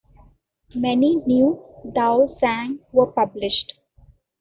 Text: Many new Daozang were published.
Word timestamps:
Many 0.73 1.17
new 1.27 1.63
Daozang 1.93 2.79
were 2.91 3.05
published. 3.11 3.77